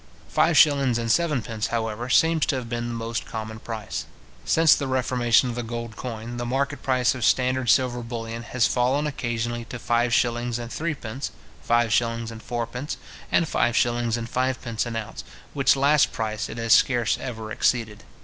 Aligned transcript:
Five 0.29 0.57
shillings 0.57 0.97
and 0.97 1.11
sevenpence, 1.11 1.67
however, 1.67 2.09
seems 2.09 2.47
to 2.47 2.55
have 2.55 2.67
been 2.67 2.87
the 2.87 2.93
most 2.95 3.27
common 3.27 3.59
price. 3.59 4.05
Since 4.45 4.73
the 4.73 4.87
reformation 4.87 5.47
of 5.49 5.53
the 5.55 5.61
gold 5.61 5.95
coin, 5.95 6.37
the 6.37 6.43
market 6.45 6.81
price 6.81 7.13
of 7.13 7.23
standard 7.23 7.69
silver 7.69 8.01
bullion 8.01 8.41
has 8.41 8.65
fallen 8.65 9.05
occasionally 9.05 9.63
to 9.65 9.77
five 9.77 10.11
shillings 10.11 10.57
and 10.57 10.73
threepence, 10.73 11.29
five 11.61 11.93
shillings 11.93 12.31
and 12.31 12.41
fourpence, 12.41 12.97
and 13.31 13.47
five 13.47 13.77
shillings 13.77 14.17
and 14.17 14.27
fivepence 14.27 14.87
an 14.87 14.95
ounce, 14.95 15.23
which 15.53 15.75
last 15.75 16.11
price 16.11 16.49
it 16.49 16.57
has 16.57 16.73
scarce 16.73 17.19
ever 17.21 17.51
exceeded. 17.51 18.03